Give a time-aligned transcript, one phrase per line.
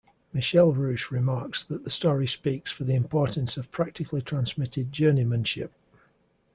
[0.33, 5.69] Michel Rouche remarks that the story speaks for the importance of practically transmitted journeymanship.